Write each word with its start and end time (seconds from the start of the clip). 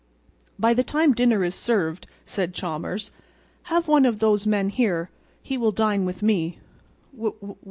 "By 0.57 0.73
the 0.73 0.83
time 0.83 1.13
dinner 1.13 1.43
is 1.43 1.53
served," 1.53 2.07
said 2.25 2.55
Chalmers, 2.55 3.11
"have 3.65 3.87
one 3.87 4.03
of 4.07 4.17
those 4.17 4.47
men 4.47 4.69
here. 4.69 5.11
He 5.43 5.59
will 5.59 5.71
dine 5.71 6.05
with 6.05 6.23
me." 6.23 6.57